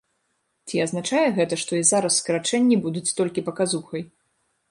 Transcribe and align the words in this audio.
Ці 0.69 0.75
азначае 0.85 1.25
гэта, 1.37 1.59
што 1.65 1.71
і 1.81 1.83
зараз 1.91 2.17
скарачэнні 2.23 2.77
будуць 2.85 3.05
толькі 3.19 3.45
паказухай? 3.51 4.01